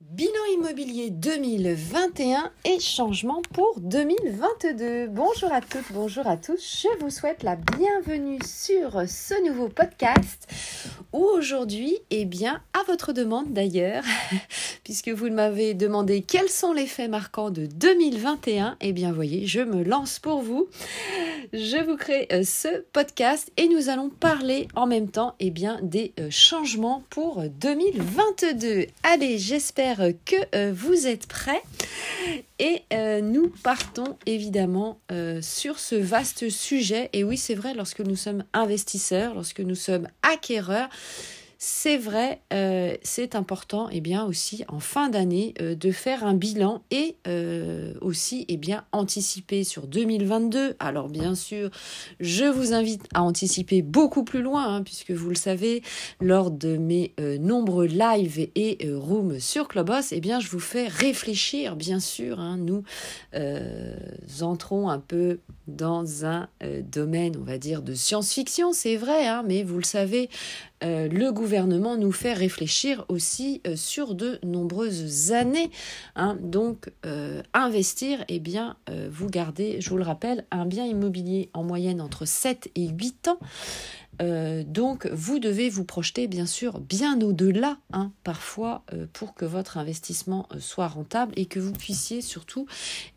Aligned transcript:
Bilan 0.00 0.32
immobilier 0.54 1.10
2021 1.10 2.50
et 2.64 2.80
changement 2.80 3.42
pour 3.52 3.78
2022. 3.80 5.08
Bonjour 5.08 5.52
à 5.52 5.60
toutes, 5.60 5.92
bonjour 5.92 6.26
à 6.26 6.38
tous. 6.38 6.82
Je 6.82 7.04
vous 7.04 7.10
souhaite 7.10 7.42
la 7.42 7.56
bienvenue 7.56 8.38
sur 8.42 9.02
ce 9.06 9.46
nouveau 9.46 9.68
podcast 9.68 10.48
où 11.12 11.22
aujourd'hui, 11.22 11.98
eh 12.10 12.24
bien, 12.24 12.62
à 12.72 12.82
votre 12.86 13.12
demande 13.12 13.52
d'ailleurs, 13.52 14.04
puisque 14.84 15.10
vous 15.10 15.28
m'avez 15.28 15.74
demandé 15.74 16.22
quels 16.22 16.48
sont 16.48 16.72
les 16.72 16.86
faits 16.86 17.10
marquants 17.10 17.50
de 17.50 17.66
2021, 17.66 18.76
eh 18.80 18.92
bien, 18.92 19.12
voyez, 19.12 19.46
je 19.46 19.60
me 19.60 19.82
lance 19.82 20.18
pour 20.18 20.40
vous. 20.40 20.68
Je 21.52 21.84
vous 21.84 21.96
crée 21.96 22.28
euh, 22.32 22.42
ce 22.44 22.84
podcast 22.92 23.50
et 23.56 23.68
nous 23.68 23.88
allons 23.88 24.08
parler 24.08 24.68
en 24.74 24.86
même 24.86 25.10
temps, 25.10 25.34
eh 25.40 25.50
bien, 25.50 25.78
des 25.82 26.12
euh, 26.20 26.28
changements 26.30 27.02
pour 27.10 27.42
2022. 27.42 28.86
Allez, 29.02 29.38
j'espère 29.38 29.89
que 29.96 30.36
euh, 30.54 30.72
vous 30.74 31.06
êtes 31.06 31.26
prêts 31.26 31.62
et 32.58 32.82
euh, 32.92 33.20
nous 33.20 33.52
partons 33.62 34.16
évidemment 34.26 35.00
euh, 35.10 35.42
sur 35.42 35.78
ce 35.78 35.96
vaste 35.96 36.48
sujet. 36.48 37.10
Et 37.12 37.24
oui, 37.24 37.36
c'est 37.36 37.54
vrai, 37.54 37.74
lorsque 37.74 38.00
nous 38.00 38.16
sommes 38.16 38.44
investisseurs, 38.52 39.34
lorsque 39.34 39.60
nous 39.60 39.74
sommes 39.74 40.06
acquéreurs, 40.22 40.88
c'est 41.62 41.98
vrai, 41.98 42.40
euh, 42.54 42.94
c'est 43.02 43.34
important 43.34 43.90
et 43.90 43.96
eh 43.96 44.00
bien 44.00 44.24
aussi 44.24 44.64
en 44.68 44.80
fin 44.80 45.10
d'année 45.10 45.52
euh, 45.60 45.74
de 45.74 45.90
faire 45.90 46.24
un 46.24 46.32
bilan 46.32 46.82
et 46.90 47.16
euh, 47.28 47.92
aussi 48.00 48.40
et 48.48 48.54
eh 48.54 48.56
bien 48.56 48.86
anticiper 48.92 49.62
sur 49.62 49.86
2022. 49.86 50.76
Alors 50.78 51.10
bien 51.10 51.34
sûr, 51.34 51.68
je 52.18 52.46
vous 52.46 52.72
invite 52.72 53.04
à 53.12 53.22
anticiper 53.22 53.82
beaucoup 53.82 54.24
plus 54.24 54.40
loin 54.40 54.76
hein, 54.76 54.82
puisque 54.82 55.10
vous 55.10 55.28
le 55.28 55.34
savez 55.34 55.82
lors 56.22 56.50
de 56.50 56.78
mes 56.78 57.12
nombreux 57.38 57.84
lives 57.84 58.48
et 58.54 58.78
rooms 58.94 59.38
sur 59.38 59.68
Clubhouse, 59.68 60.12
eh 60.12 60.20
bien 60.20 60.40
je 60.40 60.48
vous 60.48 60.60
fais 60.60 60.88
réfléchir 60.88 61.76
bien 61.76 62.00
sûr. 62.00 62.40
Hein. 62.40 62.56
nous 62.56 62.84
entrons 64.40 64.88
un 64.88 64.98
peu 64.98 65.40
dans 65.68 66.24
un 66.24 66.48
domaine, 66.90 67.36
on 67.38 67.44
va 67.44 67.58
dire, 67.58 67.82
de 67.82 67.94
science-fiction, 67.94 68.72
c'est 68.72 68.96
vrai, 68.96 69.26
hein, 69.26 69.44
mais 69.46 69.62
vous 69.62 69.76
le 69.76 69.84
savez, 69.84 70.28
euh, 70.82 71.08
le 71.08 71.32
gouvernement 71.32 71.96
nous 71.96 72.12
fait 72.12 72.32
réfléchir 72.32 73.04
aussi 73.08 73.60
euh, 73.66 73.76
sur 73.76 74.14
de 74.14 74.38
nombreuses 74.42 75.32
années. 75.32 75.70
Hein. 76.16 76.38
Donc, 76.40 76.90
euh, 77.04 77.42
investir, 77.52 78.24
eh 78.28 78.38
bien, 78.38 78.76
vous 79.10 79.28
gardez, 79.28 79.80
je 79.80 79.90
vous 79.90 79.96
le 79.96 80.02
rappelle, 80.02 80.44
un 80.50 80.66
bien 80.66 80.84
immobilier 80.84 81.50
en 81.54 81.62
moyenne 81.62 82.00
entre 82.00 82.24
7 82.24 82.70
et 82.74 82.88
8 82.88 83.28
ans. 83.28 83.38
Euh, 84.20 84.62
donc, 84.66 85.06
vous 85.06 85.38
devez 85.38 85.68
vous 85.68 85.84
projeter, 85.84 86.26
bien 86.26 86.46
sûr, 86.46 86.80
bien 86.80 87.20
au-delà, 87.20 87.78
hein, 87.92 88.12
parfois, 88.24 88.82
euh, 88.92 89.06
pour 89.12 89.34
que 89.34 89.44
votre 89.44 89.78
investissement 89.78 90.46
euh, 90.52 90.60
soit 90.60 90.88
rentable 90.88 91.32
et 91.36 91.46
que 91.46 91.58
vous 91.58 91.72
puissiez 91.72 92.20
surtout, 92.20 92.66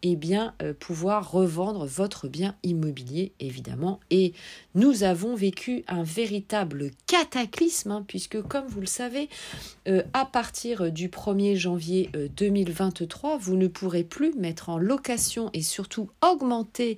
eh 0.01 0.15
bien, 0.15 0.53
pouvoir 0.79 1.31
revendre 1.31 1.85
votre 1.85 2.27
bien 2.27 2.55
immobilier, 2.63 3.33
évidemment. 3.39 3.99
Et 4.09 4.33
nous 4.75 5.03
avons 5.03 5.35
vécu 5.35 5.83
un 5.87 6.03
véritable 6.03 6.91
cataclysme, 7.07 7.91
hein, 7.91 8.05
puisque, 8.07 8.41
comme 8.41 8.65
vous 8.67 8.79
le 8.79 8.85
savez, 8.85 9.29
à 10.13 10.25
partir 10.25 10.91
du 10.91 11.09
1er 11.09 11.55
janvier 11.55 12.09
2023, 12.35 13.37
vous 13.37 13.55
ne 13.55 13.67
pourrez 13.67 14.03
plus 14.03 14.33
mettre 14.35 14.69
en 14.69 14.77
location 14.77 15.49
et 15.53 15.61
surtout 15.61 16.09
augmenter 16.21 16.97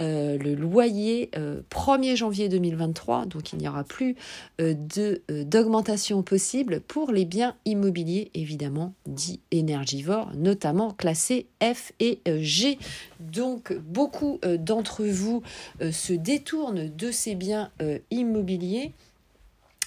le 0.00 0.54
loyer 0.54 1.30
1er 1.70 2.16
janvier 2.16 2.48
2023 2.48 3.26
donc 3.28 3.52
il 3.52 3.58
n'y 3.58 3.68
aura 3.68 3.84
plus 3.84 4.16
euh, 4.60 4.74
euh, 4.98 5.44
d'augmentation 5.44 6.22
possible 6.22 6.80
pour 6.80 7.12
les 7.12 7.24
biens 7.24 7.54
immobiliers 7.64 8.30
évidemment 8.34 8.94
dits 9.06 9.40
énergivores, 9.50 10.32
notamment 10.34 10.92
classés 10.92 11.46
F 11.62 11.92
et 12.00 12.20
euh, 12.28 12.38
G. 12.40 12.78
Donc 13.20 13.72
beaucoup 13.72 14.40
d'entre 14.58 15.04
vous 15.04 15.42
se 15.80 16.12
détournent 16.12 16.88
de 16.88 17.10
ces 17.10 17.34
biens 17.34 17.70
immobiliers 18.10 18.92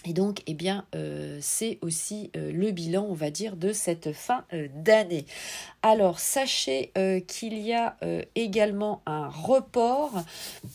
et 0.05 0.13
donc, 0.13 0.41
eh 0.47 0.55
bien, 0.55 0.85
euh, 0.95 1.37
c'est 1.41 1.77
aussi 1.81 2.31
euh, 2.35 2.51
le 2.51 2.71
bilan, 2.71 3.05
on 3.07 3.13
va 3.13 3.29
dire, 3.29 3.55
de 3.55 3.71
cette 3.71 4.13
fin 4.13 4.45
euh, 4.51 4.67
d'année. 4.75 5.25
Alors, 5.83 6.19
sachez 6.19 6.91
qu'il 7.27 7.57
y 7.57 7.73
a 7.73 7.97
également 8.35 9.01
un 9.07 9.29
report 9.29 10.23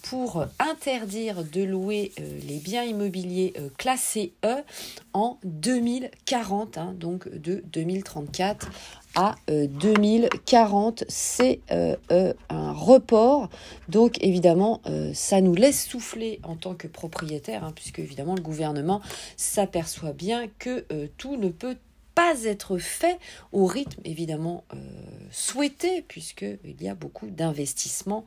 pour 0.02 0.44
interdire 0.58 1.44
de 1.44 1.62
louer 1.62 2.12
les 2.18 2.58
biens 2.58 2.82
immobiliers 2.82 3.54
classés 3.78 4.32
E 4.44 4.64
en 5.12 5.38
2040, 5.44 6.78
hein, 6.78 6.92
donc 6.98 7.28
de 7.28 7.62
2034 7.72 8.68
à 9.16 9.34
2040. 9.48 11.02
Euh, 11.02 11.04
c'est 11.08 11.60
euh, 11.72 11.96
euh, 12.12 12.32
un 12.48 12.72
report. 12.72 13.48
Donc 13.88 14.22
évidemment, 14.22 14.80
ça 15.14 15.40
nous 15.40 15.54
laisse 15.54 15.84
souffler 15.86 16.40
en 16.42 16.54
tant 16.54 16.74
que 16.74 16.86
propriétaire, 16.86 17.64
hein, 17.64 17.72
puisque 17.74 17.98
évidemment 17.98 18.34
le 18.34 18.42
gouvernement 18.42 19.00
s'aperçoit 19.36 20.12
bien 20.12 20.46
que 20.58 20.84
tout 21.16 21.36
ne 21.36 21.48
peut 21.48 21.76
pas 22.16 22.42
être 22.42 22.78
fait 22.78 23.20
au 23.52 23.66
rythme 23.66 24.00
évidemment 24.04 24.64
souhaité, 25.30 26.02
puisqu'il 26.02 26.82
y 26.82 26.88
a 26.88 26.94
beaucoup 26.94 27.28
d'investissements 27.28 28.24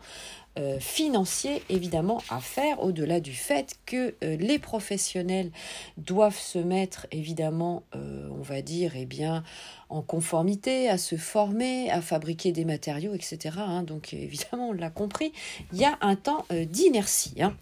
euh, 0.60 0.80
financiers 0.80 1.62
évidemment 1.70 2.22
à 2.30 2.40
faire 2.40 2.84
au-delà 2.84 3.20
du 3.20 3.34
fait 3.34 3.76
que 3.86 4.16
euh, 4.24 4.36
les 4.36 4.60
professionnels 4.60 5.52
doivent 5.98 6.40
se 6.40 6.58
mettre 6.58 7.08
évidemment 7.12 7.84
euh, 7.96 8.28
on 8.32 8.42
va 8.42 8.62
dire 8.62 8.94
eh 8.96 9.06
bien 9.06 9.44
en 9.90 10.02
conformité 10.02 10.90
à 10.90 10.98
se 10.98 11.16
former 11.16 11.90
à 11.92 12.02
fabriquer 12.02 12.52
des 12.52 12.66
matériaux 12.66 13.14
etc 13.14 13.58
hein. 13.60 13.84
donc 13.84 14.14
évidemment 14.14 14.70
on 14.70 14.74
l'a 14.74 14.90
compris 14.90 15.32
il 15.72 15.80
y 15.80 15.86
a 15.86 15.98
un 16.02 16.16
temps 16.16 16.46
d'inertie 16.52 17.42
hein. 17.42 17.56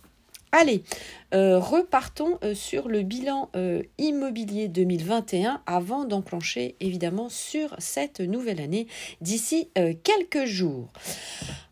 Allez, 0.60 0.82
repartons 1.32 2.40
sur 2.56 2.88
le 2.88 3.04
bilan 3.04 3.52
immobilier 4.00 4.68
2021 4.68 5.62
avant 5.68 6.06
d'enclencher 6.06 6.76
évidemment 6.80 7.30
sur 7.30 7.76
cette 7.78 8.22
nouvelle 8.22 8.60
année 8.60 8.88
d'ici 9.22 9.70
quelques 10.04 10.46
jours. 10.46 10.90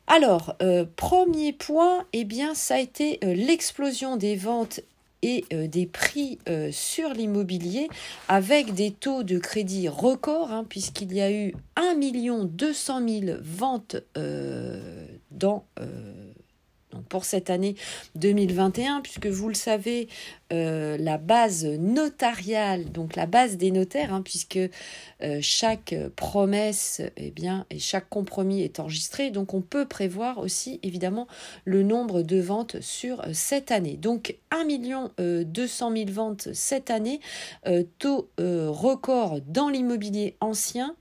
Alors, 0.08 0.56
euh, 0.62 0.86
premier 0.96 1.52
point, 1.52 2.06
eh 2.14 2.26
bien, 2.26 2.54
ça 2.54 2.76
a 2.76 2.80
été 2.80 3.20
euh, 3.24 3.34
l'explosion 3.34 4.18
des 4.18 4.36
ventes 4.36 4.82
et 5.24 5.46
euh, 5.52 5.68
des 5.68 5.88
prix 5.88 6.38
sur 6.72 7.10
l'immobilier 7.10 7.90
avec 8.28 8.76
des 8.76 8.92
taux 8.92 9.24
de 9.24 9.40
crédit 9.40 9.88
records, 9.90 10.52
hein, 10.52 10.66
puisqu'il 10.68 11.14
y 11.14 11.22
a 11.22 11.32
eu 11.32 11.56
1 11.76 11.96
200 12.46 13.08
000 13.08 13.38
ventes 13.42 13.96
dans 15.32 15.66
pour 17.10 17.26
cette 17.26 17.50
année 17.50 17.76
2021, 18.16 19.02
puisque 19.02 19.28
vous 19.28 19.48
le 19.48 19.56
savez, 19.56 20.08
euh, 20.54 20.96
la 21.00 21.18
base 21.18 21.66
notariale, 21.66 22.92
donc 22.92 23.16
la 23.16 23.26
base 23.26 23.58
des 23.58 23.72
notaires, 23.72 24.14
hein, 24.14 24.22
puisque 24.22 24.60
euh, 25.24 25.40
chaque 25.42 25.96
promesse 26.16 27.02
eh 27.18 27.32
bien, 27.32 27.66
et 27.72 27.80
chaque 27.80 28.10
compromis 28.10 28.62
est 28.62 28.80
enregistré, 28.80 29.32
donc 29.32 29.56
on 29.56 29.62
peut 29.62 29.88
prévoir 29.88 30.38
aussi 30.38 30.80
évidemment 30.84 31.28
le 31.64 31.82
nombre 31.82 32.22
de 32.22 32.40
ventes 32.40 32.80
sur 32.82 33.22
euh, 33.22 33.30
cette 33.34 33.72
année. 33.72 33.98
Donc 33.98 34.38
1 34.52 34.66
200 35.46 35.92
000 35.92 36.12
ventes 36.12 36.50
cette 36.54 36.90
année, 36.90 37.20
taux 38.00 38.30
record 38.38 39.42
dans 39.42 39.70
l'immobilier 39.70 40.36
ancien 40.40 40.96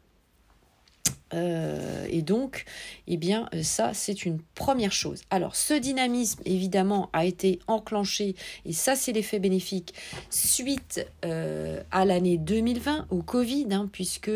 euh, 1.35 2.07
et 2.09 2.23
donc, 2.23 2.65
eh 3.07 3.17
bien, 3.17 3.49
euh, 3.55 3.63
ça, 3.63 3.93
c'est 3.93 4.25
une 4.25 4.41
première 4.55 4.93
chose. 4.93 5.23
Alors, 5.31 5.57
ce 5.57 5.75
dynamisme, 5.75 6.41
évidemment, 6.45 7.11
a 7.13 7.25
été 7.25 7.59
enclenché, 7.67 8.37
et 8.65 8.73
ça, 8.73 8.95
c'est 8.95 9.13
l'effet 9.13 9.39
bénéfique, 9.39 9.95
suite 10.31 11.07
euh, 11.25 11.83
à 11.91 12.05
l'année 12.05 12.39
2020, 12.39 13.09
au 13.11 13.23
Covid, 13.23 13.67
hein, 13.73 13.89
puisque, 13.91 14.31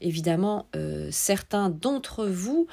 évidemment, 0.00 0.66
certains 1.10 1.70
d'entre 1.70 2.26
vous 2.26 2.66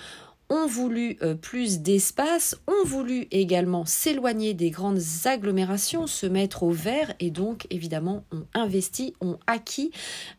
ont 0.53 0.67
voulu 0.67 1.17
euh, 1.23 1.33
plus 1.33 1.79
d'espace, 1.79 2.55
ont 2.67 2.85
voulu 2.85 3.27
également 3.31 3.85
s'éloigner 3.85 4.53
des 4.53 4.69
grandes 4.69 5.01
agglomérations, 5.25 6.05
se 6.05 6.27
mettre 6.27 6.61
au 6.61 6.69
vert 6.69 7.13
et 7.19 7.31
donc 7.31 7.65
évidemment 7.71 8.23
ont 8.31 8.45
investi, 8.53 9.15
ont 9.19 9.39
acquis 9.47 9.91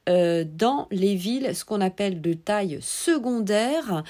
euh, 0.08 0.44
dans 0.46 0.86
les 0.92 1.16
villes 1.16 1.54
ce 1.54 1.64
qu'on 1.64 1.80
appelle 1.80 2.20
de 2.20 2.32
taille 2.32 2.78
secondaire. 2.80 4.04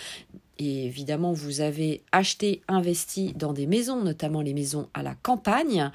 Évidemment, 0.59 1.33
vous 1.33 1.63
avez 1.63 2.03
acheté, 2.13 2.61
investi 2.69 3.33
dans 3.35 3.55
des 3.55 3.67
maisons, 3.67 4.03
notamment 4.03 4.43
les 4.43 4.55
maisons 4.55 4.89
à 4.93 5.03
la 5.03 5.15
campagne. 5.15 5.91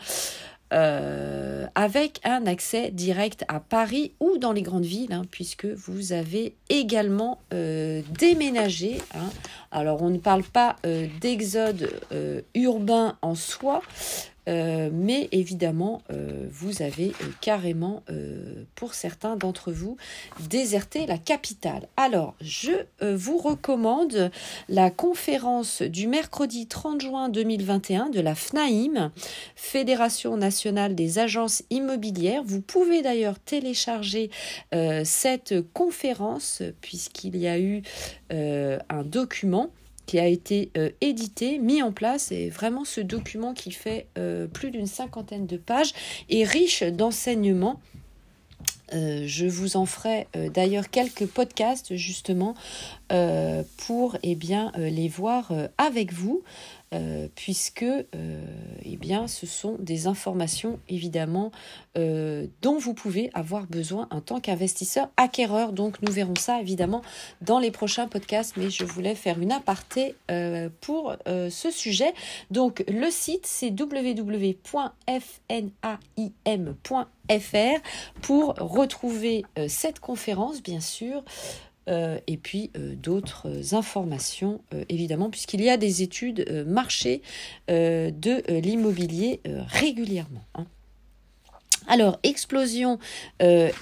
Euh, 0.71 1.65
avec 1.73 2.19
un 2.23 2.45
accès 2.45 2.91
direct 2.91 3.43
à 3.47 3.59
Paris 3.59 4.11
ou 4.19 4.37
dans 4.37 4.51
les 4.51 4.61
grandes 4.61 4.85
villes, 4.85 5.13
hein, 5.13 5.23
puisque 5.31 5.65
vous 5.65 6.13
avez 6.13 6.53
également 6.69 7.39
euh, 7.53 8.03
déménagé. 8.19 8.97
Hein. 9.15 9.29
Alors 9.71 10.03
on 10.03 10.11
ne 10.11 10.19
parle 10.19 10.43
pas 10.43 10.75
euh, 10.85 11.07
d'exode 11.21 11.89
urbain 12.53 13.17
en 13.23 13.33
soi, 13.33 13.81
mais 14.49 15.29
évidemment, 15.31 16.01
vous 16.49 16.81
avez 16.81 17.11
carrément, 17.41 18.03
pour 18.75 18.93
certains 18.93 19.35
d'entre 19.35 19.71
vous, 19.71 19.97
déserté 20.49 21.05
la 21.05 21.17
capitale. 21.17 21.87
Alors, 21.97 22.35
je 22.41 22.71
vous 23.01 23.37
recommande 23.37 24.31
la 24.67 24.89
conférence 24.89 25.81
du 25.81 26.07
mercredi 26.07 26.67
30 26.67 27.01
juin 27.01 27.29
2021 27.29 28.09
de 28.09 28.19
la 28.19 28.35
FNAIM, 28.35 29.11
Fédération 29.55 30.37
nationale 30.37 30.95
des 30.95 31.19
agences 31.19 31.63
immobilières. 31.69 32.43
Vous 32.43 32.61
pouvez 32.61 33.01
d'ailleurs 33.01 33.39
télécharger 33.39 34.29
cette 35.03 35.55
conférence 35.73 36.63
puisqu'il 36.81 37.37
y 37.37 37.47
a 37.47 37.59
eu 37.59 37.81
un 38.31 39.03
document 39.03 39.69
qui 40.09 40.17
a 40.17 40.25
été 40.25 40.71
euh, 40.75 40.89
édité, 41.01 41.59
mis 41.59 41.83
en 41.83 41.91
place. 41.91 42.31
Et 42.31 42.49
vraiment 42.49 42.83
ce 42.83 42.99
document 42.99 43.53
qui 43.53 43.69
fait 43.69 44.07
euh, 44.17 44.47
plus 44.47 44.71
d'une 44.71 44.87
cinquantaine 44.87 45.45
de 45.45 45.55
pages 45.55 45.93
est 46.31 46.45
riche 46.45 46.81
d'enseignements. 46.81 47.79
Euh, 48.95 49.25
je 49.27 49.45
vous 49.45 49.77
en 49.77 49.85
ferai 49.85 50.27
d'ailleurs 50.51 50.89
quelques 50.89 51.27
podcasts 51.27 51.95
justement 51.95 52.55
pour 53.77 54.17
eh 54.23 54.33
bien, 54.33 54.71
les 54.77 55.07
voir 55.07 55.51
avec 55.77 56.11
vous. 56.11 56.41
Euh, 56.91 57.27
puisque 57.35 57.83
euh, 57.83 58.05
eh 58.83 58.97
bien, 58.97 59.27
ce 59.27 59.45
sont 59.45 59.75
des 59.77 60.07
informations 60.07 60.79
évidemment 60.89 61.51
euh, 61.99 62.47
dont 62.63 62.79
vous 62.79 62.95
pouvez 62.95 63.29
avoir 63.35 63.67
besoin 63.67 64.07
en 64.09 64.21
tant 64.21 64.39
qu'investisseur 64.39 65.09
acquéreur. 65.15 65.71
Donc 65.71 66.01
nous 66.01 66.11
verrons 66.11 66.33
ça 66.35 66.59
évidemment 66.59 67.03
dans 67.41 67.59
les 67.59 67.69
prochains 67.69 68.07
podcasts, 68.07 68.57
mais 68.57 68.71
je 68.71 68.85
voulais 68.85 69.13
faire 69.13 69.39
une 69.39 69.51
aparté 69.51 70.15
pour 70.81 71.15
ce 71.25 71.71
sujet. 71.71 72.13
Donc 72.49 72.83
le 72.87 73.11
site 73.11 73.45
c'est 73.45 73.69
www.fnaim.fr 73.69 74.79
pour 78.21 78.55
retrouver 78.55 79.45
cette 79.67 79.99
conférence 79.99 80.63
bien 80.63 80.79
sûr. 80.79 81.23
Euh, 81.89 82.19
et 82.27 82.37
puis 82.37 82.71
euh, 82.77 82.95
d'autres 82.95 83.73
informations, 83.73 84.61
euh, 84.73 84.83
évidemment, 84.89 85.29
puisqu'il 85.29 85.61
y 85.61 85.69
a 85.69 85.77
des 85.77 86.01
études 86.03 86.45
marché 86.67 87.21
de 87.67 88.59
l'immobilier 88.59 89.41
régulièrement. 89.67 90.43
Hein. 90.55 90.65
Alors, 91.87 92.19
explosion 92.23 92.99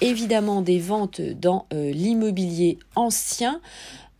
évidemment 0.00 0.62
des 0.62 0.78
ventes 0.78 1.20
dans 1.20 1.66
l'immobilier 1.72 2.78
ancien. 2.94 3.60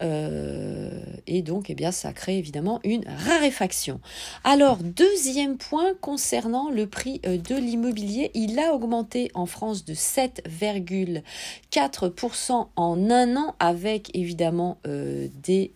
Euh, 0.03 0.91
et 1.27 1.43
donc, 1.43 1.69
eh 1.71 1.75
bien, 1.75 1.91
ça 1.93 2.13
crée 2.13 2.37
évidemment 2.39 2.81
une 2.85 3.05
raréfaction. 3.07 4.01
Alors, 4.45 4.79
deuxième 4.79 5.57
point 5.57 5.95
concernant 6.01 6.71
le 6.71 6.87
prix 6.87 7.21
euh, 7.27 7.37
de 7.37 7.57
l'immobilier, 7.57 8.31
il 8.35 8.57
a 8.59 8.73
augmenté 8.75 9.31
en 9.35 9.45
France 9.47 9.85
de 9.85 9.95
7,4% 9.95 12.69
en 12.77 13.11
un 13.11 13.37
an 13.37 13.55
avec 13.59 14.11
évidemment 14.15 14.79
euh, 14.87 15.27
des 15.43 15.73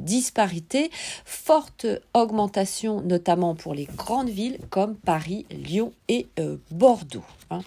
disparités. 0.00 0.90
Forte 1.24 1.86
augmentation 2.14 3.02
notamment 3.02 3.54
pour 3.54 3.74
les 3.74 3.84
grandes 3.84 4.30
villes 4.30 4.58
comme 4.70 4.96
Paris, 4.96 5.46
Lyon 5.50 5.92
et 6.08 6.26
Bordeaux. 6.70 7.22
Hein. 7.50 7.60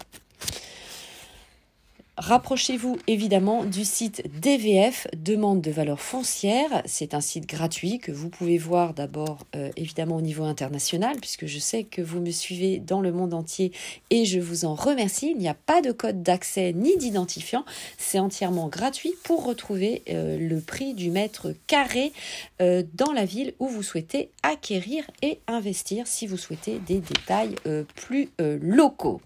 Rapprochez-vous 2.17 2.97
évidemment 3.07 3.65
du 3.65 3.83
site 3.83 4.23
DVF, 4.39 5.05
demande 5.17 5.59
de 5.59 5.69
valeur 5.69 5.99
foncière. 5.99 6.81
C'est 6.85 7.13
un 7.13 7.19
site 7.19 7.45
gratuit 7.45 7.99
que 7.99 8.13
vous 8.13 8.29
pouvez 8.29 8.57
voir 8.57 8.93
d'abord 8.93 9.39
euh, 9.53 9.69
évidemment 9.75 10.15
au 10.15 10.21
niveau 10.21 10.45
international, 10.45 11.17
puisque 11.19 11.45
je 11.45 11.59
sais 11.59 11.83
que 11.83 12.01
vous 12.01 12.21
me 12.21 12.31
suivez 12.31 12.79
dans 12.79 13.01
le 13.01 13.11
monde 13.11 13.33
entier 13.33 13.73
et 14.11 14.23
je 14.23 14.39
vous 14.39 14.63
en 14.63 14.75
remercie. 14.75 15.31
Il 15.31 15.37
n'y 15.37 15.49
a 15.49 15.55
pas 15.55 15.81
de 15.81 15.91
code 15.91 16.23
d'accès 16.23 16.71
ni 16.71 16.95
d'identifiant. 16.95 17.65
C'est 17.97 18.19
entièrement 18.19 18.69
gratuit 18.69 19.13
pour 19.25 19.43
retrouver 19.43 20.01
euh, 20.07 20.37
le 20.39 20.61
prix 20.61 20.93
du 20.93 21.11
mètre 21.11 21.53
carré 21.67 22.13
euh, 22.61 22.83
dans 22.93 23.11
la 23.11 23.25
ville 23.25 23.55
où 23.59 23.67
vous 23.67 23.83
souhaitez 23.83 24.29
acquérir 24.41 25.03
et 25.21 25.39
investir 25.47 26.07
si 26.07 26.27
vous 26.27 26.37
souhaitez 26.37 26.79
des 26.79 26.99
détails 26.99 27.55
plus 27.95 28.29
locaux. 28.39 29.19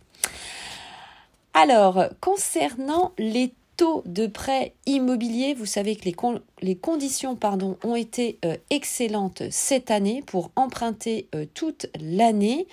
Alors, 1.62 2.06
concernant 2.22 3.12
les 3.18 3.54
taux 3.76 4.02
de 4.06 4.28
prêt 4.28 4.76
immobilier, 4.86 5.54
vous 5.54 5.66
savez 5.66 5.98
que 5.98 6.10
les, 6.62 6.78
conditions 6.78 7.38
ont 7.84 7.96
été 7.98 8.40
euh, 8.46 8.56
excellentes 8.70 9.44
cette 9.52 9.92
année 9.92 10.24
pour 10.26 10.52
emprunter 10.56 11.28
euh, 11.36 11.46
toute 11.54 11.88
l'année. 12.00 12.66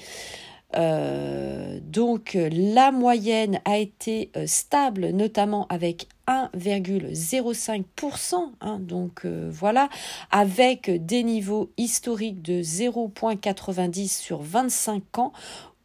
Euh, 0.76 1.80
donc 1.82 2.38
la 2.52 2.92
moyenne 2.92 3.60
a 3.64 3.78
été 3.78 4.30
stable, 4.46 5.08
notamment 5.08 5.66
avec 5.68 6.06
1,05%. 6.28 8.34
Hein, 8.60 8.78
donc 8.78 9.26
voilà, 9.26 9.88
avec 10.30 11.04
des 11.04 11.24
niveaux 11.24 11.72
historiques 11.76 12.40
de 12.40 12.62
0,90 12.62 14.16
sur 14.16 14.42
25 14.42 15.18
ans 15.18 15.32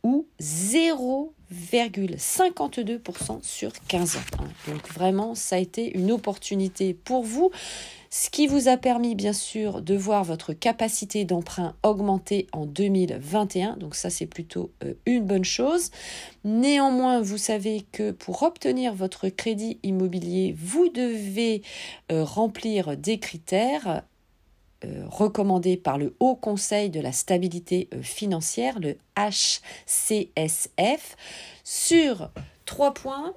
ou 0.03 0.27
0,52% 1.51 3.43
sur 3.43 3.71
15 3.87 4.15
ans. 4.15 4.19
Hein. 4.39 4.47
Donc 4.67 4.87
vraiment, 4.93 5.35
ça 5.35 5.57
a 5.57 5.59
été 5.59 5.97
une 5.97 6.11
opportunité 6.11 6.93
pour 6.93 7.23
vous, 7.23 7.51
ce 8.09 8.29
qui 8.29 8.47
vous 8.47 8.67
a 8.67 8.75
permis 8.75 9.15
bien 9.15 9.31
sûr 9.31 9.81
de 9.81 9.95
voir 9.95 10.23
votre 10.23 10.51
capacité 10.53 11.23
d'emprunt 11.23 11.75
augmenter 11.81 12.47
en 12.51 12.65
2021. 12.65 13.77
Donc 13.77 13.95
ça, 13.95 14.09
c'est 14.09 14.25
plutôt 14.25 14.71
euh, 14.83 14.93
une 15.05 15.23
bonne 15.23 15.45
chose. 15.45 15.91
Néanmoins, 16.43 17.21
vous 17.21 17.37
savez 17.37 17.85
que 17.91 18.11
pour 18.11 18.43
obtenir 18.43 18.93
votre 18.93 19.29
crédit 19.29 19.79
immobilier, 19.83 20.53
vous 20.57 20.89
devez 20.89 21.61
euh, 22.11 22.23
remplir 22.25 22.97
des 22.97 23.17
critères 23.17 24.03
recommandé 25.09 25.77
par 25.77 25.97
le 25.97 26.15
Haut 26.19 26.35
Conseil 26.35 26.89
de 26.89 26.99
la 26.99 27.11
stabilité 27.11 27.89
euh, 27.93 28.01
financière, 28.01 28.79
le 28.79 28.97
HCSF, 29.17 31.15
sur 31.63 32.29
trois 32.65 32.93
points. 32.93 33.33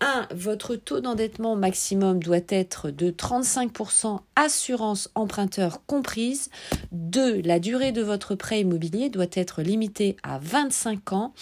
1. 0.00 0.28
Votre 0.32 0.76
taux 0.76 1.00
d'endettement 1.00 1.56
maximum 1.56 2.22
doit 2.22 2.38
être 2.48 2.90
de 2.90 3.10
35% 3.10 4.20
assurance 4.36 5.10
emprunteur 5.16 5.84
comprise. 5.86 6.50
2. 6.92 7.40
La 7.42 7.58
durée 7.58 7.90
de 7.90 8.02
votre 8.02 8.36
prêt 8.36 8.60
immobilier 8.60 9.10
doit 9.10 9.26
être 9.32 9.62
limitée 9.62 10.16
à 10.22 10.38
25 10.38 11.12
ans. 11.12 11.34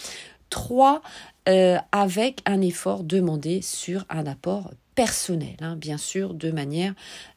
3. 0.49 1.01
Euh, 1.47 1.77
avec 1.93 2.41
un 2.45 2.59
effort 2.61 3.03
demandé 3.03 3.61
sur 3.61 4.05
un 4.09 4.25
apport 4.25 4.71
personnel, 4.97 5.55
hein, 5.61 5.75
bien 5.75 5.99
sûr, 5.99 6.33
de 6.33 6.49
manière 6.49 6.95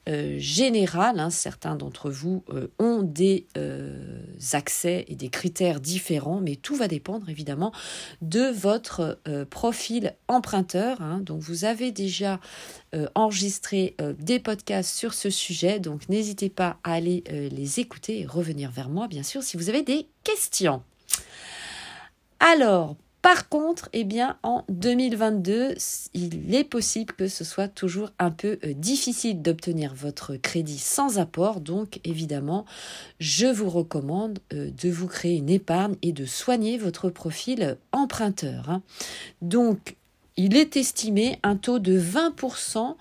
euh, 0.09 0.37
générale. 0.39 1.21
Hein. 1.21 1.29
certains 1.29 1.77
d'entre 1.77 2.09
vous 2.09 2.43
euh, 2.49 2.69
ont 2.79 3.03
des 3.03 3.49
euh, 3.59 4.23
accès 4.55 5.05
et 5.09 5.15
des 5.15 5.29
critères 5.29 5.79
différents, 5.79 6.41
mais 6.41 6.57
tout 6.57 6.75
va 6.75 6.89
dépendre 6.89 7.29
évidemment 7.29 7.71
de 8.23 8.47
votre 8.51 9.21
profil 9.51 10.15
emprunteur. 10.27 11.03
Hein. 11.03 11.21
donc 11.21 11.43
vous 11.43 11.67
avez 11.67 11.93
déjà 11.93 12.41
enregistré 13.15 13.95
des 14.19 14.39
podcasts 14.39 14.97
sur 14.97 15.13
ce 15.13 15.29
sujet, 15.29 15.81
donc 15.81 16.09
n'hésitez 16.09 16.49
pas 16.49 16.79
à 16.83 16.95
aller 16.95 17.23
les 17.29 17.79
écouter 17.79 18.21
et 18.21 18.27
revenir 18.27 18.71
vers 18.71 18.89
moi, 18.89 19.07
bien 19.07 19.23
sûr, 19.23 19.43
si 19.43 19.59
vous 19.59 19.69
avez 19.69 19.83
des 19.83 20.09
questions. 20.25 20.83
Alors, 22.41 22.97
par 23.23 23.51
contre, 23.51 23.91
eh 23.93 24.05
bien, 24.05 24.39
en 24.43 24.65
2022, 24.71 25.75
il 26.15 26.55
est 26.55 26.65
possible 26.65 27.13
que 27.13 27.29
ce 27.29 27.45
soit 27.45 27.69
toujours 27.69 28.11
un 28.19 28.31
peu 28.31 28.59
euh, 28.65 28.73
difficile 28.73 29.43
d'obtenir 29.43 29.95
votre 29.95 30.37
crédit 30.37 30.79
sans 30.79 31.19
apport. 31.19 31.61
Donc, 31.61 32.01
évidemment, 32.05 32.65
je 33.19 33.47
vous 33.47 33.69
recommande 33.69 34.39
euh, 34.55 34.71
de 34.71 34.89
vous 34.89 35.07
créer 35.07 35.37
une 35.37 35.51
épargne 35.51 35.97
et 36.01 36.13
de 36.13 36.25
soigner 36.25 36.79
votre 36.79 37.11
profil 37.11 37.77
emprunteur. 37.93 38.71
Hein. 38.71 38.83
Donc, 39.43 39.97
il 40.39 40.57
est 40.57 40.79
estimé 40.79 41.39
un 41.43 41.57
taux 41.57 41.79
de 41.79 42.01
20% 42.01 42.97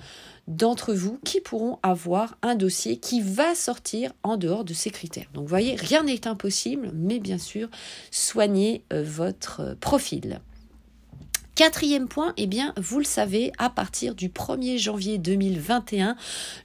d'entre 0.50 0.94
vous 0.94 1.20
qui 1.24 1.40
pourront 1.40 1.80
avoir 1.84 2.38
un 2.42 2.56
dossier 2.56 2.98
qui 2.98 3.22
va 3.22 3.56
sortir 3.56 4.12
en 4.24 4.36
dehors 4.36 4.66
de 4.66 4.74
ces 4.74 4.90
critères. 4.90 5.28
Donc 5.34 5.44
vous 5.44 5.50
voyez, 5.50 5.76
rien 5.76 6.04
n'est 6.04 6.28
impossible, 6.28 6.92
mais 6.94 7.20
bien 7.20 7.38
sûr, 7.38 7.70
soignez 8.12 8.84
euh, 8.92 9.04
votre 9.04 9.62
euh, 9.62 9.76
profil. 9.80 10.42
Quatrième 11.60 12.08
point, 12.08 12.34
eh 12.38 12.48
bien, 12.48 12.74
vous 12.78 13.00
le 13.00 13.04
savez, 13.04 13.52
à 13.58 13.70
partir 13.70 14.16
du 14.16 14.30
1er 14.30 14.78
janvier 14.78 15.18
2021, 15.18 16.16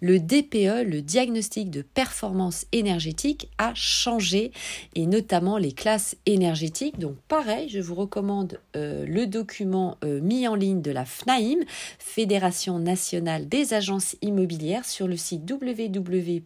le 0.00 0.20
DPE, 0.20 0.88
le 0.88 1.02
diagnostic 1.02 1.68
de 1.68 1.82
performance 1.82 2.66
énergétique, 2.70 3.50
a 3.58 3.74
changé 3.74 4.52
et 4.94 5.06
notamment 5.06 5.58
les 5.58 5.72
classes 5.72 6.14
énergétiques. 6.26 7.00
Donc 7.00 7.16
pareil, 7.26 7.68
je 7.70 7.80
vous 7.80 7.96
recommande 7.96 8.60
euh, 8.76 9.04
le 9.04 9.26
document 9.26 9.98
euh, 10.04 10.20
mis 10.20 10.46
en 10.46 10.54
ligne 10.54 10.80
de 10.80 10.92
la 10.92 11.04
FNAIM, 11.04 11.64
Fédération 11.98 12.78
nationale 12.78 13.48
des 13.48 13.74
agences 13.74 14.14
immobilières, 14.22 14.84
sur 14.84 15.08
le 15.08 15.16
site 15.16 15.42
www 15.50 16.40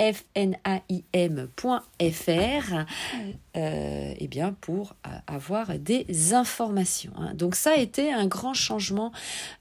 fnaim.fr 0.00 0.74
euh, 3.56 4.14
eh 4.18 4.26
bien 4.26 4.56
pour 4.60 4.96
euh, 5.06 5.10
avoir 5.28 5.78
des 5.78 6.34
informations. 6.34 7.12
Hein. 7.16 7.34
Donc 7.34 7.54
ça 7.54 7.70
a 7.70 7.76
été 7.76 8.12
un 8.12 8.26
grand 8.26 8.54
changement. 8.54 9.12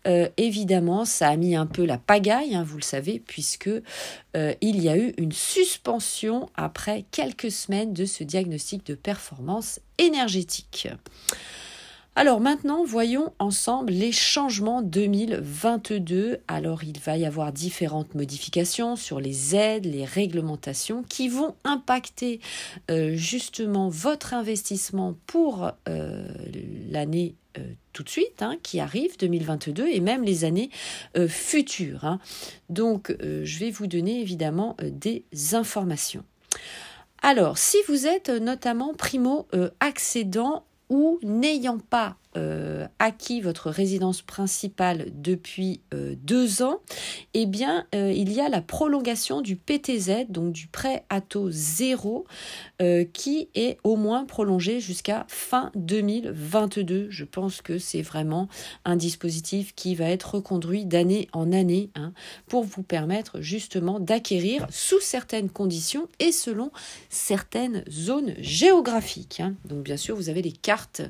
Euh, 0.08 0.28
évidemment, 0.38 1.06
ça 1.06 1.30
a 1.30 1.36
mis 1.36 1.56
un 1.56 1.68
peu 1.68 1.86
la 1.86 2.00
pagaille, 2.00 2.56
hein, 2.56 2.63
vous 2.63 2.78
le 2.78 2.84
savez, 2.84 3.20
puisque 3.20 3.70
il 4.62 4.82
y 4.82 4.90
a 4.90 4.98
eu 4.98 5.13
une 5.18 5.32
suspension 5.32 6.50
après 6.56 7.06
quelques 7.12 7.52
semaines 7.52 7.94
de 7.94 8.06
ce 8.06 8.24
diagnostic 8.24 8.84
de 8.88 8.96
performance 8.96 9.80
énergétique. 10.00 10.88
Alors 12.15 12.39
maintenant, 12.39 12.84
voyons 12.86 13.34
ensemble 13.39 13.91
les 13.91 14.12
changements 14.12 14.84
2022. 14.84 16.41
Alors 16.48 16.84
il 16.84 17.00
va 17.00 17.17
y 17.17 17.25
avoir 17.25 17.51
différentes 17.51 18.13
modifications 18.13 18.96
sur 18.96 19.20
les 19.20 19.55
aides, 19.55 19.86
les 19.86 20.05
réglementations 20.05 21.01
qui 21.10 21.27
vont 21.27 21.55
impacter 21.63 22.39
euh, 22.91 23.15
justement 23.15 23.89
votre 23.89 24.36
investissement 24.36 25.15
pour 25.25 25.72
euh, 25.89 26.27
l'année 26.91 27.34
euh, 27.58 27.62
tout 27.93 28.03
de 28.03 28.10
suite, 28.10 28.43
hein, 28.43 28.58
qui 28.62 28.79
arrive, 28.79 29.17
2022, 29.17 29.88
et 29.88 30.00
même 30.00 30.24
les 30.24 30.46
années 30.46 30.70
futures. 31.27 32.05
Hein. 32.05 32.20
Donc, 32.70 33.15
je 33.22 33.60
vais 33.60 33.70
vous 33.70 33.86
donner 33.86 34.20
évidemment 34.20 34.75
des 34.82 35.24
informations. 35.53 36.24
Alors, 37.22 37.60
si 37.60 37.77
vous 37.88 38.08
êtes 38.08 38.29
notamment 38.29 38.96
primo-accédant 38.96 40.65
ou 40.93 41.19
n'ayant 41.23 41.79
pas 41.79 42.15
euh, 42.36 42.88
acquis 43.00 43.42
votre 43.42 43.70
résidence 43.70 44.22
principale 44.22 45.08
depuis 45.13 45.82
euh, 45.94 46.16
deux 46.24 46.63
ans, 46.63 46.80
eh 47.34 47.46
bien, 47.46 47.86
euh, 47.94 48.12
il 48.12 48.32
y 48.32 48.42
a 48.42 48.50
la 48.50 48.62
prolongation 48.62 49.42
du 49.42 49.56
PTZ, 49.56 50.30
donc 50.30 50.54
du 50.54 50.68
prêt 50.68 51.06
à 51.10 51.22
taux 51.22 51.50
zéro, 51.52 52.25
qui 53.13 53.48
est 53.56 53.78
au 53.86 53.96
moins 53.96 54.25
prolongé 54.25 54.82
jusqu'à 54.82 55.25
fin 55.30 55.72
2022. 55.75 57.08
Je 57.10 57.24
pense 57.24 57.62
que 57.62 57.78
c'est 57.78 58.02
vraiment 58.02 58.50
un 58.84 58.98
dispositif 58.98 59.74
qui 59.74 59.96
va 59.96 60.10
être 60.10 60.36
reconduit 60.36 60.86
d'année 60.86 61.30
en 61.32 61.54
année 61.54 61.92
hein, 61.96 62.12
pour 62.48 62.63
vous 62.63 62.84
permettre 62.84 63.40
justement 63.40 64.02
d'acquérir 64.02 64.68
sous 64.70 65.00
certaines 65.00 65.50
conditions 65.50 66.10
et 66.20 66.34
selon 66.34 66.72
certaines 67.10 67.86
zones 67.90 68.34
géographiques. 68.40 69.40
Hein. 69.40 69.56
Donc, 69.66 69.84
bien 69.84 69.98
sûr, 69.98 70.16
vous 70.16 70.30
avez 70.30 70.42
les 70.42 70.52
cartes 70.52 71.02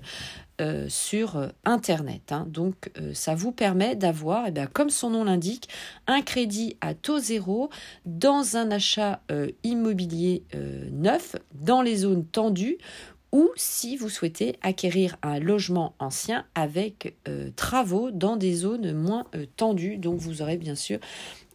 euh, 0.62 0.86
sur 0.88 1.38
euh, 1.38 1.48
Internet. 1.65 2.31
Hein. 2.31 2.45
Donc 2.48 2.91
euh, 3.00 3.12
ça 3.15 3.33
vous 3.33 3.51
permet 3.51 3.95
d'avoir, 3.95 4.45
eh 4.48 4.53
comme 4.72 4.91
son 4.91 5.10
nom 5.10 5.24
l'indique, 5.24 5.67
un 6.05 6.22
crédit 6.22 6.77
à 6.79 6.93
taux 6.93 7.17
zéro 7.17 7.72
dans 8.05 8.55
un 8.55 8.69
achat 8.69 9.22
immobilier 9.63 10.43
neuf 10.91 11.36
dans 11.53 11.81
les 11.81 11.98
zones 11.98 12.25
tendues 12.25 12.77
ou 13.33 13.49
si 13.55 13.97
vous 13.97 14.09
souhaitez 14.09 14.55
acquérir 14.61 15.17
un 15.23 15.39
logement 15.39 15.95
ancien 15.97 16.45
avec 16.53 17.15
travaux 17.55 18.11
dans 18.11 18.37
des 18.37 18.53
zones 18.53 18.93
moins 18.93 19.25
tendues. 19.57 19.97
Donc 19.97 20.19
vous 20.19 20.43
aurez 20.43 20.55
bien 20.55 20.75
sûr 20.75 20.99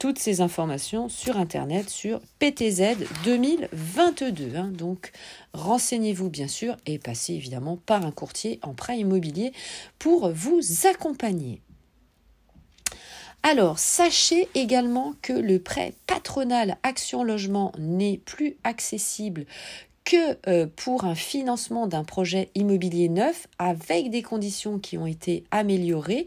toutes 0.00 0.18
ces 0.18 0.40
informations 0.40 1.08
sur 1.08 1.36
Internet 1.36 1.88
sur 1.88 2.20
PTZ 2.40 2.96
2022. 3.24 4.56
Hein. 4.56 4.72
Donc 4.76 5.12
renseignez-vous 5.54 6.28
bien 6.28 6.48
sûr 6.48 6.76
et 6.84 6.98
passez 6.98 7.34
évidemment 7.34 7.76
par 7.76 8.04
un 8.04 8.12
courtier 8.12 8.58
en 8.62 8.74
prêt 8.74 8.98
immobilier 8.98 9.52
pour 10.00 10.30
vous 10.30 10.60
accompagner. 10.84 11.62
Alors, 13.44 13.78
sachez 13.78 14.48
également 14.56 15.14
que 15.22 15.32
le 15.32 15.60
prêt 15.60 15.94
patronal 16.08 16.76
Action 16.82 17.22
Logement 17.22 17.72
n'est 17.78 18.18
plus 18.18 18.56
accessible 18.64 19.46
que 20.08 20.38
euh, 20.48 20.66
pour 20.74 21.04
un 21.04 21.14
financement 21.14 21.86
d'un 21.86 22.02
projet 22.02 22.48
immobilier 22.54 23.10
neuf 23.10 23.46
avec 23.58 24.08
des 24.08 24.22
conditions 24.22 24.78
qui 24.78 24.96
ont 24.96 25.06
été 25.06 25.44
améliorées, 25.50 26.26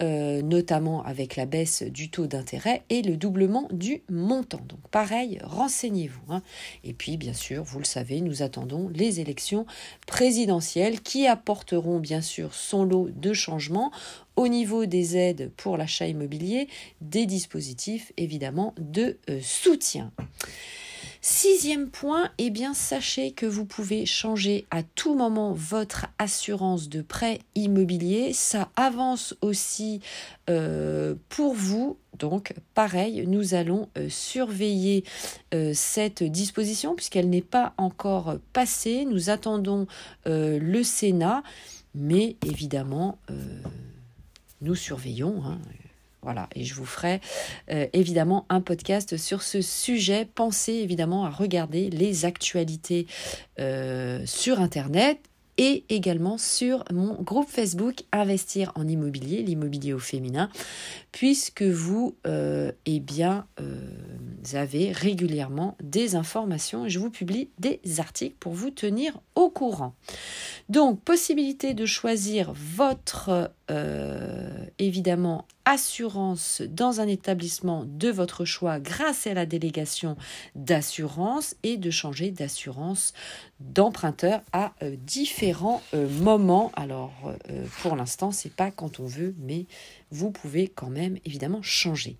euh, 0.00 0.40
notamment 0.40 1.04
avec 1.04 1.36
la 1.36 1.44
baisse 1.44 1.82
du 1.82 2.08
taux 2.08 2.26
d'intérêt 2.26 2.82
et 2.88 3.02
le 3.02 3.18
doublement 3.18 3.68
du 3.72 4.00
montant. 4.08 4.62
Donc 4.66 4.80
pareil, 4.90 5.38
renseignez-vous. 5.42 6.32
Hein. 6.32 6.42
Et 6.82 6.94
puis 6.94 7.18
bien 7.18 7.34
sûr, 7.34 7.62
vous 7.62 7.78
le 7.78 7.84
savez, 7.84 8.22
nous 8.22 8.40
attendons 8.40 8.88
les 8.88 9.20
élections 9.20 9.66
présidentielles 10.06 11.02
qui 11.02 11.26
apporteront 11.26 11.98
bien 11.98 12.22
sûr 12.22 12.54
son 12.54 12.84
lot 12.84 13.10
de 13.14 13.34
changements 13.34 13.92
au 14.36 14.48
niveau 14.48 14.86
des 14.86 15.18
aides 15.18 15.50
pour 15.58 15.76
l'achat 15.76 16.06
immobilier, 16.06 16.68
des 17.02 17.26
dispositifs 17.26 18.14
évidemment 18.16 18.74
de 18.78 19.18
euh, 19.28 19.40
soutien. 19.42 20.10
Sixième 21.22 21.90
point, 21.90 22.30
eh 22.38 22.48
bien 22.48 22.72
sachez 22.72 23.32
que 23.32 23.44
vous 23.44 23.66
pouvez 23.66 24.06
changer 24.06 24.66
à 24.70 24.82
tout 24.82 25.14
moment 25.14 25.52
votre 25.52 26.06
assurance 26.18 26.88
de 26.88 27.02
prêt 27.02 27.40
immobilier. 27.54 28.32
Ça 28.32 28.70
avance 28.74 29.34
aussi 29.42 30.00
euh, 30.48 31.14
pour 31.28 31.52
vous. 31.52 31.98
Donc 32.18 32.54
pareil, 32.74 33.26
nous 33.26 33.52
allons 33.52 33.90
euh, 33.98 34.08
surveiller 34.08 35.04
euh, 35.52 35.72
cette 35.74 36.22
disposition 36.22 36.94
puisqu'elle 36.94 37.28
n'est 37.28 37.42
pas 37.42 37.74
encore 37.76 38.38
passée. 38.54 39.04
Nous 39.04 39.28
attendons 39.28 39.86
le 40.24 40.82
Sénat, 40.82 41.42
mais 41.94 42.36
évidemment, 42.46 43.18
nous 44.62 44.74
surveillons. 44.74 45.42
Hein. 45.44 45.58
Voilà, 46.22 46.48
et 46.54 46.64
je 46.64 46.74
vous 46.74 46.84
ferai 46.84 47.20
euh, 47.70 47.86
évidemment 47.94 48.44
un 48.50 48.60
podcast 48.60 49.16
sur 49.16 49.42
ce 49.42 49.62
sujet. 49.62 50.28
Pensez 50.34 50.74
évidemment 50.74 51.24
à 51.24 51.30
regarder 51.30 51.88
les 51.88 52.26
actualités 52.26 53.06
euh, 53.58 54.20
sur 54.26 54.60
Internet 54.60 55.18
et 55.56 55.84
également 55.88 56.38
sur 56.38 56.84
mon 56.92 57.14
groupe 57.22 57.48
Facebook 57.48 58.04
Investir 58.12 58.72
en 58.76 58.86
immobilier, 58.88 59.42
l'immobilier 59.42 59.92
au 59.92 59.98
féminin, 59.98 60.50
puisque 61.12 61.62
vous, 61.62 62.16
euh, 62.26 62.72
eh 62.86 63.00
bien, 63.00 63.46
euh, 63.60 63.80
avez 64.54 64.90
régulièrement 64.92 65.76
des 65.82 66.16
informations 66.16 66.86
et 66.86 66.90
je 66.90 66.98
vous 66.98 67.10
publie 67.10 67.50
des 67.58 67.80
articles 67.98 68.36
pour 68.40 68.52
vous 68.52 68.70
tenir 68.70 69.20
au 69.34 69.50
courant. 69.50 69.94
Donc, 70.68 71.00
possibilité 71.02 71.74
de 71.74 71.84
choisir 71.84 72.52
votre, 72.54 73.52
euh, 73.70 74.64
évidemment, 74.78 75.46
assurance 75.64 76.62
dans 76.62 77.00
un 77.00 77.06
établissement 77.06 77.84
de 77.86 78.08
votre 78.08 78.44
choix 78.44 78.80
grâce 78.80 79.26
à 79.26 79.34
la 79.34 79.46
délégation 79.46 80.16
d'assurance 80.54 81.54
et 81.62 81.76
de 81.76 81.90
changer 81.90 82.30
d'assurance 82.30 83.12
d'emprunteur 83.60 84.40
à 84.52 84.72
différents 85.06 85.82
moments. 85.92 86.72
Alors 86.74 87.12
pour 87.82 87.94
l'instant, 87.94 88.32
c'est 88.32 88.52
pas 88.52 88.72
quand 88.72 88.98
on 88.98 89.06
veut, 89.06 89.34
mais 89.38 89.66
vous 90.10 90.30
pouvez 90.30 90.68
quand 90.68 90.90
même 90.90 91.18
évidemment 91.24 91.62
changer. 91.62 92.16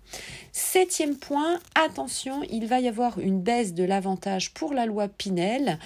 Septième 0.51 1.17
point, 1.17 1.59
attention, 1.75 2.41
il 2.49 2.67
va 2.67 2.79
y 2.79 2.87
avoir 2.87 3.19
une 3.19 3.41
baisse 3.41 3.73
de 3.73 3.83
l'avantage 3.83 4.53
pour 4.53 4.73
la 4.73 4.85
loi 4.85 5.07
Pinel 5.07 5.79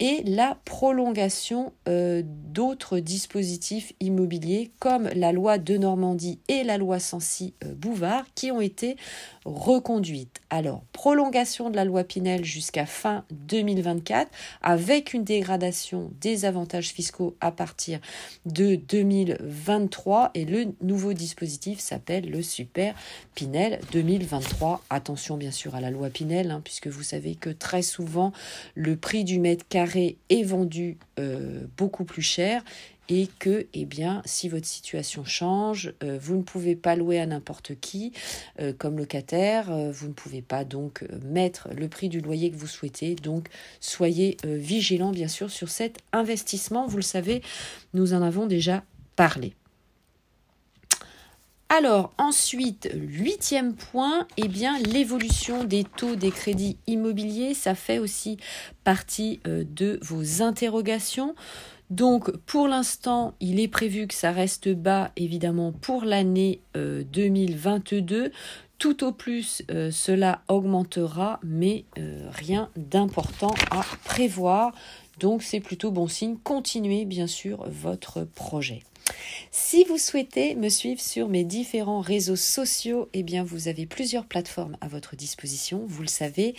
et 0.00 0.22
la 0.24 0.58
prolongation 0.64 1.72
euh, 1.88 2.22
d'autres 2.24 2.98
dispositifs 2.98 3.92
immobiliers 4.00 4.72
comme 4.80 5.08
la 5.14 5.32
loi 5.32 5.58
de 5.58 5.76
Normandie 5.76 6.40
et 6.48 6.64
la 6.64 6.78
loi 6.78 6.98
Sancy-Bouvard 6.98 8.24
qui 8.34 8.50
ont 8.50 8.60
été 8.60 8.96
reconduites. 9.44 10.40
Alors, 10.50 10.82
prolongation 10.92 11.70
de 11.70 11.76
la 11.76 11.84
loi 11.84 12.02
Pinel 12.02 12.44
jusqu'à 12.44 12.86
fin 12.86 13.24
2024 13.30 14.30
avec 14.62 15.14
une 15.14 15.24
dégradation 15.24 16.10
des 16.20 16.44
avantages 16.44 16.88
fiscaux 16.88 17.36
à 17.40 17.52
partir 17.52 18.00
de 18.46 18.76
2023 18.76 20.30
et 20.34 20.44
le 20.44 20.74
nouveau 20.80 21.12
dispositif 21.12 21.78
s'appelle 21.78 22.30
le 22.30 22.42
Super 22.42 22.94
Pinel 23.34 23.80
2023. 23.92 24.82
Attention 24.90 25.36
bien 25.36 25.50
sûr 25.50 25.74
à 25.74 25.80
la 25.80 25.90
loi 25.90 26.10
Pinel 26.10 26.50
hein, 26.50 26.60
puisque 26.64 26.88
vous 26.88 27.02
savez 27.02 27.36
que 27.36 27.50
très 27.50 27.82
souvent 27.82 28.32
le 28.74 28.96
prix 28.96 29.24
du 29.24 29.38
mètre 29.38 29.66
carré 29.68 29.83
est 30.28 30.42
vendu 30.42 30.98
euh, 31.18 31.66
beaucoup 31.76 32.04
plus 32.04 32.22
cher 32.22 32.62
et 33.10 33.28
que, 33.38 33.66
eh 33.74 33.84
bien, 33.84 34.22
si 34.24 34.48
votre 34.48 34.66
situation 34.66 35.24
change, 35.24 35.92
euh, 36.02 36.18
vous 36.20 36.36
ne 36.36 36.42
pouvez 36.42 36.74
pas 36.74 36.96
louer 36.96 37.20
à 37.20 37.26
n'importe 37.26 37.78
qui 37.78 38.12
euh, 38.60 38.72
comme 38.72 38.96
locataire, 38.96 39.66
vous 39.92 40.08
ne 40.08 40.12
pouvez 40.12 40.40
pas 40.40 40.64
donc 40.64 41.04
mettre 41.22 41.68
le 41.76 41.88
prix 41.88 42.08
du 42.08 42.20
loyer 42.20 42.50
que 42.50 42.56
vous 42.56 42.66
souhaitez. 42.66 43.14
Donc, 43.14 43.48
soyez 43.80 44.36
vigilant, 44.44 45.10
bien 45.10 45.28
sûr, 45.28 45.50
sur 45.50 45.68
cet 45.68 45.98
investissement. 46.12 46.86
Vous 46.86 46.96
le 46.96 47.02
savez, 47.02 47.42
nous 47.92 48.14
en 48.14 48.22
avons 48.22 48.46
déjà 48.46 48.84
parlé. 49.16 49.54
Alors 51.70 52.12
ensuite, 52.18 52.90
huitième 52.94 53.74
point, 53.74 54.26
eh 54.36 54.48
bien 54.48 54.78
l'évolution 54.78 55.64
des 55.64 55.82
taux 55.84 56.14
des 56.14 56.30
crédits 56.30 56.76
immobiliers, 56.86 57.54
ça 57.54 57.74
fait 57.74 57.98
aussi 57.98 58.36
partie 58.84 59.40
euh, 59.46 59.64
de 59.68 59.98
vos 60.02 60.42
interrogations. 60.42 61.34
Donc 61.90 62.30
pour 62.46 62.68
l'instant, 62.68 63.34
il 63.40 63.60
est 63.60 63.68
prévu 63.68 64.06
que 64.06 64.14
ça 64.14 64.30
reste 64.30 64.68
bas 64.68 65.10
évidemment 65.16 65.72
pour 65.72 66.04
l'année 66.04 66.60
2022. 66.74 68.24
Euh, 68.24 68.30
Tout 68.78 69.02
au 69.04 69.12
plus, 69.12 69.62
euh, 69.70 69.90
cela 69.90 70.42
augmentera, 70.48 71.40
mais 71.42 71.84
rien 72.30 72.68
d'important 72.76 73.54
à 73.70 73.82
prévoir. 74.04 74.72
Donc 75.18 75.42
c'est 75.42 75.60
plutôt 75.60 75.90
bon 75.90 76.08
signe. 76.08 76.36
Continuez 76.42 77.04
bien 77.04 77.26
sûr 77.26 77.64
votre 77.68 78.24
projet. 78.24 78.82
Si 79.56 79.84
vous 79.84 79.98
souhaitez 79.98 80.54
me 80.54 80.68
suivre 80.68 81.00
sur 81.00 81.28
mes 81.28 81.44
différents 81.44 82.00
réseaux 82.00 82.36
sociaux, 82.36 83.08
eh 83.12 83.22
bien 83.22 83.44
vous 83.44 83.68
avez 83.68 83.86
plusieurs 83.86 84.26
plateformes 84.26 84.76
à 84.80 84.88
votre 84.88 85.16
disposition. 85.16 85.84
Vous 85.86 86.02
le 86.02 86.08
savez, 86.08 86.54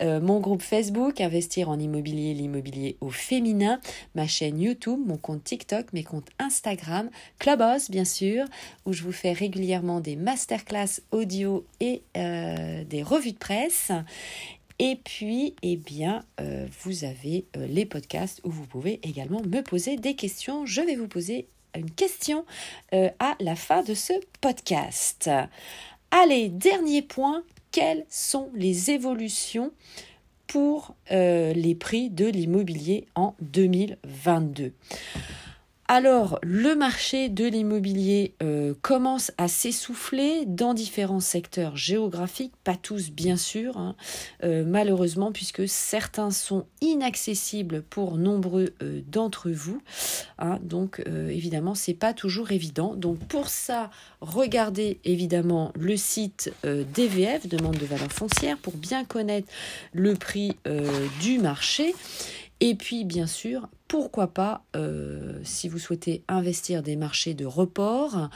euh, 0.00 0.20
mon 0.20 0.40
groupe 0.40 0.62
Facebook, 0.62 1.20
Investir 1.20 1.68
en 1.68 1.78
immobilier, 1.78 2.34
l'immobilier 2.34 2.96
au 3.00 3.10
féminin, 3.10 3.80
ma 4.14 4.26
chaîne 4.26 4.60
YouTube, 4.60 4.98
mon 5.06 5.18
compte 5.18 5.44
TikTok, 5.44 5.92
mes 5.92 6.04
comptes 6.04 6.28
Instagram, 6.38 7.10
Clubhouse 7.38 7.90
bien 7.90 8.04
sûr, 8.04 8.46
où 8.86 8.92
je 8.92 9.02
vous 9.02 9.12
fais 9.12 9.32
régulièrement 9.32 10.00
des 10.00 10.16
masterclass 10.16 11.02
audio 11.10 11.66
et 11.80 12.02
euh, 12.16 12.84
des 12.84 13.02
revues 13.02 13.32
de 13.32 13.38
presse. 13.38 13.92
Et 14.78 14.96
puis, 15.02 15.54
eh 15.62 15.76
bien, 15.76 16.24
euh, 16.40 16.66
vous 16.82 17.04
avez 17.04 17.46
les 17.56 17.84
podcasts 17.84 18.40
où 18.44 18.50
vous 18.50 18.64
pouvez 18.64 19.00
également 19.02 19.42
me 19.42 19.60
poser 19.60 19.96
des 19.96 20.14
questions. 20.14 20.66
Je 20.66 20.80
vais 20.80 20.94
vous 20.94 21.08
poser 21.08 21.48
une 21.74 21.90
question 21.90 22.44
euh, 22.92 23.10
à 23.18 23.36
la 23.40 23.56
fin 23.56 23.82
de 23.82 23.94
ce 23.94 24.12
podcast. 24.40 25.30
Allez, 26.10 26.48
dernier 26.48 27.02
point, 27.02 27.42
quelles 27.70 28.06
sont 28.08 28.50
les 28.54 28.90
évolutions 28.90 29.72
pour 30.46 30.94
euh, 31.10 31.52
les 31.52 31.74
prix 31.74 32.10
de 32.10 32.26
l'immobilier 32.26 33.06
en 33.14 33.34
2022 33.40 34.72
alors, 35.90 36.38
le 36.42 36.74
marché 36.74 37.30
de 37.30 37.46
l'immobilier 37.46 38.34
euh, 38.42 38.74
commence 38.82 39.32
à 39.38 39.48
s'essouffler 39.48 40.44
dans 40.44 40.74
différents 40.74 41.18
secteurs 41.18 41.78
géographiques, 41.78 42.52
pas 42.62 42.76
tous 42.76 43.10
bien 43.10 43.38
sûr, 43.38 43.78
hein, 43.78 43.96
euh, 44.44 44.64
malheureusement, 44.66 45.32
puisque 45.32 45.66
certains 45.66 46.30
sont 46.30 46.66
inaccessibles 46.82 47.80
pour 47.80 48.18
nombreux 48.18 48.74
euh, 48.82 49.00
d'entre 49.10 49.48
vous. 49.48 49.80
Hein. 50.38 50.58
donc, 50.62 51.02
évidemment, 51.30 51.74
c'est 51.74 51.94
pas 51.94 52.12
toujours 52.12 52.52
évident. 52.52 52.94
Donc, 52.94 53.18
pour 53.20 53.48
ça, 53.48 53.90
regardez 54.20 55.00
évidemment 55.04 55.72
le 55.74 55.96
site 55.96 56.52
DVF, 56.64 57.48
demande 57.48 57.78
de 57.78 57.86
valeur 57.86 58.12
foncière, 58.12 58.58
pour 58.58 58.74
bien 58.74 59.04
connaître 59.04 59.48
le 59.94 60.14
prix 60.14 60.54
du 61.20 61.38
marché. 61.38 61.94
Et 62.60 62.74
puis, 62.74 63.04
bien 63.04 63.26
sûr, 63.26 63.68
pourquoi 63.86 64.28
pas, 64.28 64.64
euh, 64.74 65.38
si 65.44 65.68
vous 65.68 65.78
souhaitez 65.78 66.22
investir 66.28 66.82
des 66.82 66.96
marchés 66.96 67.34
de 67.34 67.46
report, 67.46 68.28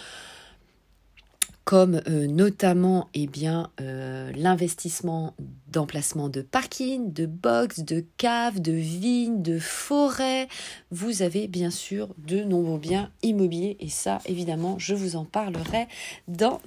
comme 1.65 2.03
euh, 2.09 2.27
notamment 2.27 3.09
eh 3.15 3.27
bien, 3.27 3.71
euh, 3.81 4.33
l'investissement 4.35 5.35
d'emplacements 5.73 6.29
de 6.29 6.43
parking, 6.43 7.13
de 7.13 7.27
box, 7.27 7.81
de 7.81 8.05
caves, 8.19 8.61
de 8.61 8.73
vignes, 8.73 9.43
de 9.43 9.59
forêts. 9.59 10.47
Vous 10.91 11.23
avez 11.23 11.49
bien 11.49 11.71
sûr 11.71 12.15
de 12.19 12.45
nombreux 12.45 12.79
biens 12.79 13.11
immobiliers 13.23 13.77
et 13.81 13.89
ça, 13.89 14.21
évidemment, 14.27 14.79
je 14.79 14.95
vous 14.95 15.17
en 15.17 15.25
parlerai 15.25 15.89
dans 16.29 16.61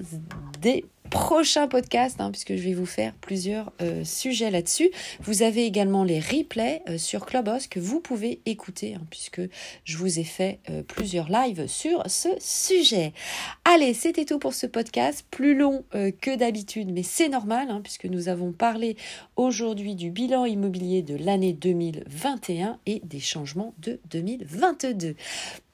des 0.61 0.85
prochains 1.09 1.67
podcasts, 1.67 2.19
hein, 2.19 2.31
puisque 2.31 2.55
je 2.55 2.61
vais 2.61 2.73
vous 2.73 2.85
faire 2.85 3.13
plusieurs 3.21 3.71
euh, 3.81 4.03
sujets 4.03 4.51
là-dessus. 4.51 4.89
Vous 5.21 5.43
avez 5.43 5.65
également 5.65 6.03
les 6.03 6.19
replays 6.19 6.81
euh, 6.89 6.97
sur 6.97 7.25
Clubhouse 7.25 7.67
que 7.67 7.79
vous 7.79 7.99
pouvez 7.99 8.41
écouter, 8.45 8.95
hein, 8.95 9.05
puisque 9.09 9.41
je 9.83 9.97
vous 9.97 10.19
ai 10.19 10.23
fait 10.23 10.59
euh, 10.69 10.83
plusieurs 10.83 11.29
lives 11.29 11.67
sur 11.67 12.03
ce 12.07 12.29
sujet. 12.39 13.13
Allez, 13.63 13.93
c'était 13.93 14.25
tout 14.25 14.39
pour 14.39 14.53
ce 14.53 14.67
podcast, 14.67 15.25
plus 15.31 15.55
long 15.55 15.83
que 15.91 16.35
d'habitude, 16.35 16.91
mais 16.91 17.03
c'est 17.03 17.29
normal, 17.29 17.67
hein, 17.69 17.81
puisque 17.81 18.05
nous 18.05 18.27
avons 18.27 18.51
parlé 18.51 18.94
aujourd'hui 19.35 19.95
du 19.95 20.11
bilan 20.11 20.45
immobilier 20.45 21.01
de 21.01 21.15
l'année 21.15 21.53
2021 21.53 22.79
et 22.85 23.01
des 23.03 23.19
changements 23.19 23.73
de 23.79 23.99
2022. 24.09 25.15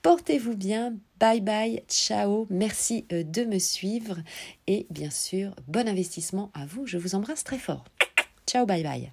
Portez-vous 0.02 0.56
bien, 0.56 0.96
bye 1.20 1.42
bye, 1.42 1.84
ciao, 1.88 2.48
merci 2.50 3.06
euh, 3.12 3.24
de 3.24 3.44
me 3.44 3.60
suivre 3.60 4.18
et 4.68 4.88
bien 4.90 5.12
sûr, 5.12 5.56
bon 5.68 5.88
investissement 5.88 6.52
à 6.54 6.66
vous, 6.66 6.86
je 6.88 6.98
vous 6.98 7.16
embrasse 7.16 7.44
très 7.44 7.60
fort. 7.60 7.86
Ciao, 8.48 8.66
bye 8.66 8.84
bye. 8.84 9.12